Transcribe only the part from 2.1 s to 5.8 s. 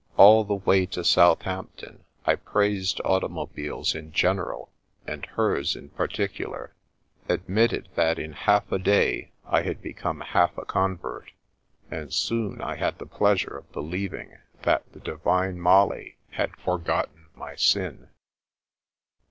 I praised automobiles in general and hers